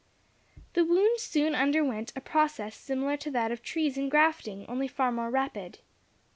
[0.73, 5.11] The wound soon underwent a process similar to that of trees in grafting, only far
[5.11, 5.77] more rapid.